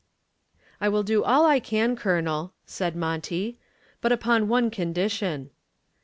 [0.81, 3.59] "I will do all I can, Colonel," said Monty,
[4.01, 5.51] "but upon one condition."